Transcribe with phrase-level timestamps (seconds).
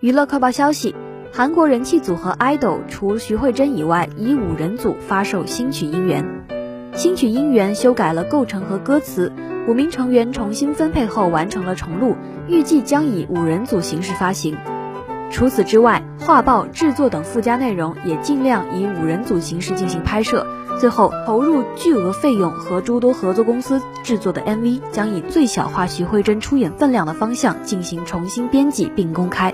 [0.00, 0.94] 娱乐快报消息：
[1.30, 6.24] 韩国人气组合 IDOL 除徐慧珍以外，以五人组发售新曲《音源》。
[6.96, 9.30] 新曲《音源》修改了构成和歌词，
[9.68, 12.16] 五名成员重新分配后完成了重录，
[12.48, 14.56] 预计将以五人组形式发行。
[15.30, 20.46] 除此之外，画报、制作等附加内容也尽量以五人组形式进行拍摄，
[20.78, 29.52] 最后投入巨额费用和诸多合作公司制作的 MV 将以最小化徐慧珍出演分量的方向进行重新编辑并公开。